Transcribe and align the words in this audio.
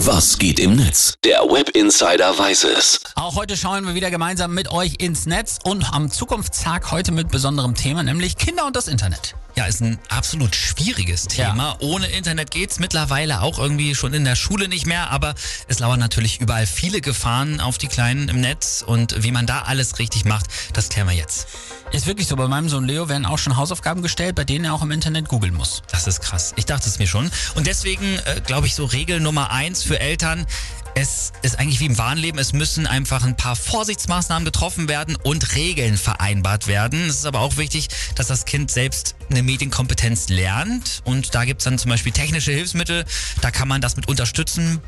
Was 0.00 0.36
geht 0.36 0.60
im 0.60 0.76
Netz? 0.76 1.14
Der 1.24 1.38
Web 1.40 1.70
Insider 1.70 2.38
weiß 2.38 2.64
es. 2.64 3.00
Auch 3.14 3.34
heute 3.34 3.56
schauen 3.56 3.86
wir 3.86 3.94
wieder 3.94 4.10
gemeinsam 4.10 4.52
mit 4.52 4.70
euch 4.70 4.96
ins 4.98 5.24
Netz 5.24 5.58
und 5.64 5.90
am 5.90 6.10
Zukunftstag 6.10 6.90
heute 6.90 7.12
mit 7.12 7.30
besonderem 7.30 7.74
Thema, 7.74 8.02
nämlich 8.02 8.36
Kinder 8.36 8.66
und 8.66 8.76
das 8.76 8.88
Internet. 8.88 9.34
Ja, 9.56 9.64
ist 9.64 9.80
ein 9.80 9.98
absolut 10.10 10.54
schwieriges 10.54 11.28
Thema. 11.28 11.78
Ja. 11.80 11.86
Ohne 11.86 12.08
Internet 12.08 12.50
geht's 12.50 12.78
mittlerweile 12.78 13.40
auch 13.40 13.58
irgendwie 13.58 13.94
schon 13.94 14.12
in 14.12 14.22
der 14.24 14.36
Schule 14.36 14.68
nicht 14.68 14.84
mehr, 14.84 15.10
aber 15.10 15.34
es 15.66 15.78
lauern 15.78 15.98
natürlich 15.98 16.42
überall 16.42 16.66
viele 16.66 17.00
Gefahren 17.00 17.60
auf 17.60 17.78
die 17.78 17.88
Kleinen 17.88 18.28
im 18.28 18.42
Netz 18.42 18.84
und 18.86 19.22
wie 19.22 19.32
man 19.32 19.46
da 19.46 19.62
alles 19.62 19.98
richtig 19.98 20.26
macht, 20.26 20.46
das 20.74 20.90
klären 20.90 21.08
wir 21.08 21.16
jetzt. 21.16 21.48
Ist 21.92 22.06
wirklich 22.06 22.28
so, 22.28 22.36
bei 22.36 22.48
meinem 22.48 22.68
Sohn 22.68 22.84
Leo 22.84 23.08
werden 23.08 23.24
auch 23.24 23.38
schon 23.38 23.56
Hausaufgaben 23.56 24.02
gestellt, 24.02 24.34
bei 24.34 24.44
denen 24.44 24.66
er 24.66 24.74
auch 24.74 24.82
im 24.82 24.90
Internet 24.90 25.28
googeln 25.28 25.54
muss. 25.54 25.82
Das 25.90 26.06
ist 26.06 26.20
krass. 26.20 26.52
Ich 26.56 26.66
dachte 26.66 26.86
es 26.86 26.98
mir 26.98 27.06
schon. 27.06 27.30
Und 27.54 27.66
deswegen 27.66 28.18
äh, 28.26 28.42
glaube 28.44 28.66
ich 28.66 28.74
so 28.74 28.84
Regel 28.84 29.20
Nummer 29.20 29.52
eins 29.52 29.82
für 29.82 29.98
Eltern, 29.98 30.46
es 30.96 31.32
ist 31.42 31.58
eigentlich 31.58 31.78
wie 31.80 31.86
im 31.86 31.98
wahren 31.98 32.16
Leben, 32.16 32.38
es 32.38 32.54
müssen 32.54 32.86
einfach 32.86 33.22
ein 33.22 33.36
paar 33.36 33.54
Vorsichtsmaßnahmen 33.54 34.46
getroffen 34.46 34.88
werden 34.88 35.14
und 35.14 35.54
Regeln 35.54 35.98
vereinbart 35.98 36.68
werden. 36.68 37.10
Es 37.10 37.16
ist 37.16 37.26
aber 37.26 37.40
auch 37.40 37.58
wichtig, 37.58 37.88
dass 38.14 38.28
das 38.28 38.46
Kind 38.46 38.70
selbst 38.70 39.14
eine 39.30 39.42
Medienkompetenz 39.42 40.30
lernt 40.30 41.02
und 41.04 41.34
da 41.34 41.44
gibt 41.44 41.60
es 41.60 41.64
dann 41.64 41.78
zum 41.78 41.90
Beispiel 41.90 42.12
technische 42.12 42.50
Hilfsmittel, 42.50 43.04
da 43.42 43.50
kann 43.50 43.68
man 43.68 43.82
das 43.82 43.96
mit 43.96 44.08
unterstützen. 44.08 44.80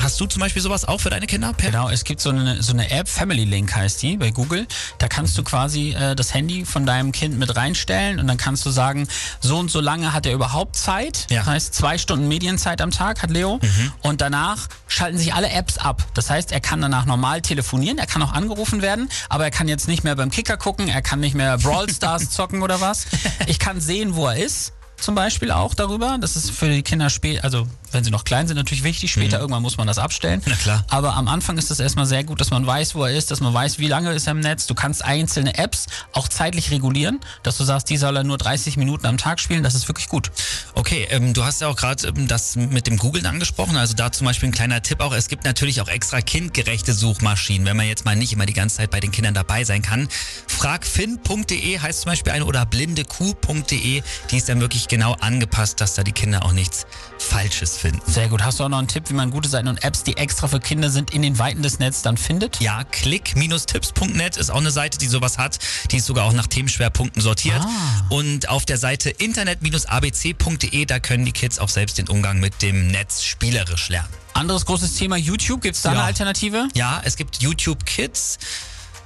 Hast 0.00 0.20
du 0.20 0.26
zum 0.26 0.40
Beispiel 0.40 0.62
sowas 0.62 0.84
auch 0.84 1.00
für 1.00 1.10
deine 1.10 1.26
Kinder? 1.26 1.52
Per? 1.52 1.72
Genau, 1.72 1.88
es 1.88 2.04
gibt 2.04 2.20
so 2.20 2.30
eine, 2.30 2.62
so 2.62 2.72
eine 2.72 2.90
App, 2.90 3.08
Family 3.08 3.44
Link 3.44 3.74
heißt 3.74 4.00
die 4.02 4.16
bei 4.16 4.30
Google. 4.30 4.66
Da 4.98 5.08
kannst 5.08 5.36
du 5.36 5.42
quasi 5.42 5.90
äh, 5.92 6.14
das 6.14 6.34
Handy 6.34 6.64
von 6.64 6.86
deinem 6.86 7.10
Kind 7.10 7.36
mit 7.36 7.56
reinstellen 7.56 8.20
und 8.20 8.28
dann 8.28 8.36
kannst 8.36 8.64
du 8.64 8.70
sagen, 8.70 9.08
so 9.40 9.58
und 9.58 9.72
so 9.72 9.80
lange 9.80 10.12
hat 10.12 10.24
er 10.24 10.34
überhaupt 10.34 10.76
Zeit. 10.76 11.26
Ja. 11.30 11.38
Das 11.38 11.46
heißt, 11.48 11.74
zwei 11.74 11.98
Stunden 11.98 12.28
Medienzeit 12.28 12.80
am 12.80 12.92
Tag 12.92 13.22
hat 13.22 13.30
Leo. 13.30 13.58
Mhm. 13.60 13.92
Und 14.02 14.20
danach 14.20 14.68
schalten 14.88 15.18
sich 15.18 15.34
alle 15.34 15.50
Apps 15.50 15.78
ab. 15.78 16.02
Das 16.14 16.30
heißt, 16.30 16.52
er 16.52 16.60
kann 16.60 16.80
danach 16.80 17.06
normal 17.06 17.42
telefonieren, 17.42 17.98
er 17.98 18.06
kann 18.06 18.22
auch 18.22 18.32
angerufen 18.32 18.82
werden, 18.82 19.08
aber 19.28 19.44
er 19.44 19.50
kann 19.50 19.68
jetzt 19.68 19.86
nicht 19.86 20.04
mehr 20.04 20.16
beim 20.16 20.30
Kicker 20.30 20.56
gucken, 20.56 20.88
er 20.88 21.02
kann 21.02 21.20
nicht 21.20 21.34
mehr 21.34 21.58
Brawl 21.58 21.88
Stars 21.88 22.30
zocken 22.30 22.62
oder 22.62 22.80
was. 22.80 23.06
Ich 23.46 23.58
kann 23.58 23.80
sehen, 23.80 24.16
wo 24.16 24.26
er 24.26 24.36
ist 24.36 24.72
zum 25.00 25.14
Beispiel 25.14 25.50
auch 25.50 25.74
darüber. 25.74 26.18
Das 26.20 26.36
ist 26.36 26.50
für 26.50 26.68
die 26.68 26.82
Kinder 26.82 27.10
spät, 27.10 27.44
also 27.44 27.66
wenn 27.92 28.04
sie 28.04 28.10
noch 28.10 28.24
klein 28.24 28.46
sind, 28.46 28.56
natürlich 28.56 28.84
wichtig. 28.84 29.12
Später 29.12 29.38
mhm. 29.38 29.42
irgendwann 29.42 29.62
muss 29.62 29.76
man 29.76 29.86
das 29.86 29.98
abstellen. 29.98 30.42
Na 30.46 30.56
klar. 30.56 30.84
Aber 30.88 31.14
am 31.14 31.28
Anfang 31.28 31.58
ist 31.58 31.70
es 31.70 31.80
erstmal 31.80 32.06
sehr 32.06 32.24
gut, 32.24 32.40
dass 32.40 32.50
man 32.50 32.66
weiß, 32.66 32.94
wo 32.94 33.04
er 33.04 33.16
ist, 33.16 33.30
dass 33.30 33.40
man 33.40 33.54
weiß, 33.54 33.78
wie 33.78 33.86
lange 33.86 34.12
ist 34.12 34.26
er 34.26 34.32
im 34.32 34.40
Netz. 34.40 34.66
Du 34.66 34.74
kannst 34.74 35.04
einzelne 35.04 35.56
Apps 35.56 35.86
auch 36.12 36.28
zeitlich 36.28 36.70
regulieren, 36.70 37.20
dass 37.42 37.56
du 37.56 37.64
sagst, 37.64 37.88
die 37.90 37.96
soll 37.96 38.16
er 38.16 38.24
nur 38.24 38.38
30 38.38 38.76
Minuten 38.76 39.06
am 39.06 39.16
Tag 39.16 39.40
spielen. 39.40 39.62
Das 39.62 39.74
ist 39.74 39.88
wirklich 39.88 40.08
gut. 40.08 40.30
Okay, 40.74 41.06
ähm, 41.10 41.32
du 41.32 41.44
hast 41.44 41.60
ja 41.60 41.68
auch 41.68 41.76
gerade 41.76 42.08
ähm, 42.08 42.28
das 42.28 42.56
mit 42.56 42.86
dem 42.86 42.98
Googlen 42.98 43.26
angesprochen. 43.26 43.76
Also 43.76 43.94
da 43.94 44.12
zum 44.12 44.26
Beispiel 44.26 44.48
ein 44.50 44.52
kleiner 44.52 44.82
Tipp 44.82 45.00
auch. 45.00 45.12
Es 45.12 45.28
gibt 45.28 45.44
natürlich 45.44 45.80
auch 45.80 45.88
extra 45.88 46.20
kindgerechte 46.20 46.92
Suchmaschinen, 46.92 47.66
wenn 47.66 47.76
man 47.76 47.86
jetzt 47.86 48.04
mal 48.04 48.16
nicht 48.16 48.32
immer 48.32 48.46
die 48.46 48.52
ganze 48.52 48.76
Zeit 48.76 48.90
bei 48.90 49.00
den 49.00 49.12
Kindern 49.12 49.34
dabei 49.34 49.64
sein 49.64 49.82
kann. 49.82 50.08
Fragfin.de 50.46 51.78
heißt 51.78 52.02
zum 52.02 52.10
Beispiel 52.10 52.32
eine 52.32 52.44
oder 52.44 52.66
blindekuh.de. 52.66 54.02
Die 54.30 54.36
ist 54.36 54.48
dann 54.48 54.60
wirklich 54.60 54.87
genau 54.88 55.12
angepasst, 55.14 55.80
dass 55.80 55.94
da 55.94 56.02
die 56.02 56.12
Kinder 56.12 56.44
auch 56.44 56.52
nichts 56.52 56.86
Falsches 57.18 57.76
finden. 57.76 58.00
Sehr 58.06 58.28
gut. 58.28 58.42
Hast 58.42 58.60
du 58.60 58.64
auch 58.64 58.68
noch 58.68 58.78
einen 58.78 58.88
Tipp, 58.88 59.04
wie 59.08 59.14
man 59.14 59.30
gute 59.30 59.48
Seiten 59.48 59.68
und 59.68 59.84
Apps, 59.84 60.02
die 60.02 60.16
extra 60.16 60.48
für 60.48 60.60
Kinder 60.60 60.90
sind, 60.90 61.12
in 61.12 61.22
den 61.22 61.38
Weiten 61.38 61.62
des 61.62 61.78
Netzes 61.78 62.02
dann 62.02 62.16
findet? 62.16 62.60
Ja, 62.60 62.84
klick-tipps.net 62.84 64.36
ist 64.36 64.50
auch 64.50 64.56
eine 64.56 64.70
Seite, 64.70 64.98
die 64.98 65.06
sowas 65.06 65.38
hat. 65.38 65.58
Die 65.90 65.98
ist 65.98 66.06
sogar 66.06 66.24
auch 66.24 66.32
nach 66.32 66.46
Themenschwerpunkten 66.46 67.22
sortiert. 67.22 67.60
Ah. 67.60 68.06
Und 68.08 68.48
auf 68.48 68.64
der 68.64 68.78
Seite 68.78 69.10
internet-abc.de, 69.10 70.84
da 70.84 70.98
können 71.00 71.24
die 71.24 71.32
Kids 71.32 71.58
auch 71.58 71.68
selbst 71.68 71.98
den 71.98 72.08
Umgang 72.08 72.40
mit 72.40 72.62
dem 72.62 72.88
Netz 72.88 73.22
spielerisch 73.22 73.88
lernen. 73.88 74.08
Anderes 74.34 74.64
großes 74.66 74.94
Thema 74.94 75.16
YouTube. 75.16 75.62
Gibt 75.62 75.76
es 75.76 75.82
da 75.82 75.90
ja. 75.92 75.98
eine 75.98 76.06
Alternative? 76.06 76.68
Ja, 76.74 77.00
es 77.04 77.16
gibt 77.16 77.42
YouTube 77.42 77.84
Kids. 77.84 78.38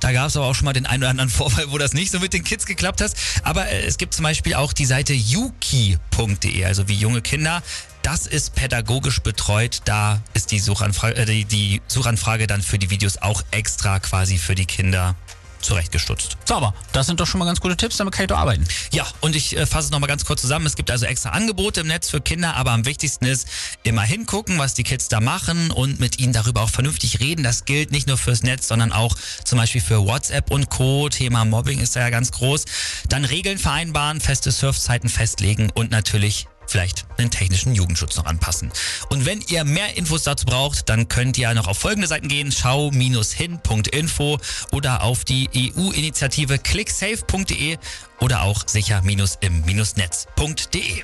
Da 0.00 0.12
gab 0.12 0.28
es 0.28 0.36
aber 0.36 0.46
auch 0.46 0.54
schon 0.54 0.64
mal 0.64 0.72
den 0.72 0.86
einen 0.86 1.02
oder 1.02 1.10
anderen 1.10 1.30
Vorfall, 1.30 1.70
wo 1.70 1.78
das 1.78 1.92
nicht 1.92 2.10
so 2.10 2.18
mit 2.18 2.32
den 2.32 2.42
Kids 2.42 2.66
geklappt 2.66 3.00
hat. 3.00 3.12
Aber 3.42 3.68
äh, 3.68 3.82
es 3.82 3.98
gibt 3.98 4.14
zum 4.14 4.24
Beispiel 4.24 4.54
auch 4.54 4.72
die 4.72 4.86
Seite 4.86 5.12
yuki.de, 5.12 6.64
also 6.64 6.88
wie 6.88 6.94
junge 6.94 7.22
Kinder. 7.22 7.62
Das 8.02 8.26
ist 8.26 8.54
pädagogisch 8.54 9.20
betreut. 9.20 9.82
Da 9.84 10.20
ist 10.32 10.50
die 10.52 10.58
Suchanfrage, 10.58 11.16
äh, 11.16 11.26
die, 11.26 11.44
die 11.44 11.82
Suchanfrage 11.86 12.46
dann 12.46 12.62
für 12.62 12.78
die 12.78 12.90
Videos 12.90 13.18
auch 13.18 13.42
extra 13.50 14.00
quasi 14.00 14.38
für 14.38 14.54
die 14.54 14.66
Kinder 14.66 15.14
zurechtgestutzt. 15.60 16.36
Sauber. 16.44 16.74
Das 16.92 17.06
sind 17.06 17.20
doch 17.20 17.26
schon 17.26 17.38
mal 17.38 17.44
ganz 17.44 17.60
gute 17.60 17.76
Tipps, 17.76 17.96
damit 17.96 18.14
kann 18.14 18.24
ich 18.24 18.28
doch 18.28 18.38
arbeiten. 18.38 18.66
Ja, 18.92 19.06
und 19.20 19.36
ich 19.36 19.56
äh, 19.56 19.66
fasse 19.66 19.86
es 19.86 19.90
nochmal 19.90 20.08
ganz 20.08 20.24
kurz 20.24 20.40
zusammen. 20.40 20.66
Es 20.66 20.76
gibt 20.76 20.90
also 20.90 21.06
extra 21.06 21.30
Angebote 21.30 21.80
im 21.80 21.86
Netz 21.86 22.10
für 22.10 22.20
Kinder, 22.20 22.56
aber 22.56 22.72
am 22.72 22.86
wichtigsten 22.86 23.24
ist 23.26 23.48
immer 23.82 24.02
hingucken, 24.02 24.58
was 24.58 24.74
die 24.74 24.82
Kids 24.82 25.08
da 25.08 25.20
machen 25.20 25.70
und 25.70 26.00
mit 26.00 26.18
ihnen 26.18 26.32
darüber 26.32 26.62
auch 26.62 26.70
vernünftig 26.70 27.20
reden. 27.20 27.42
Das 27.42 27.64
gilt 27.64 27.92
nicht 27.92 28.06
nur 28.06 28.18
fürs 28.18 28.42
Netz, 28.42 28.68
sondern 28.68 28.92
auch 28.92 29.16
zum 29.44 29.58
Beispiel 29.58 29.80
für 29.80 30.04
WhatsApp 30.06 30.50
und 30.50 30.70
Co. 30.70 31.08
Thema 31.08 31.44
Mobbing 31.44 31.80
ist 31.80 31.96
da 31.96 32.00
ja 32.00 32.10
ganz 32.10 32.32
groß. 32.32 32.64
Dann 33.08 33.24
Regeln 33.24 33.58
vereinbaren, 33.58 34.20
feste 34.20 34.50
Surfzeiten 34.50 35.08
festlegen 35.08 35.70
und 35.74 35.90
natürlich 35.90 36.46
vielleicht 36.70 37.06
den 37.18 37.30
technischen 37.30 37.74
Jugendschutz 37.74 38.16
noch 38.16 38.26
anpassen. 38.26 38.70
Und 39.08 39.26
wenn 39.26 39.40
ihr 39.48 39.64
mehr 39.64 39.96
Infos 39.96 40.22
dazu 40.22 40.46
braucht, 40.46 40.88
dann 40.88 41.08
könnt 41.08 41.36
ihr 41.38 41.52
noch 41.54 41.66
auf 41.66 41.78
folgende 41.78 42.06
Seiten 42.08 42.28
gehen, 42.28 42.52
schau-hin.info 42.52 44.38
oder 44.72 45.02
auf 45.02 45.24
die 45.24 45.48
EU-Initiative 45.54 46.58
clicksafe.de 46.58 47.78
oder 48.20 48.42
auch 48.42 48.62
sicher-im-netz.de. 48.66 50.94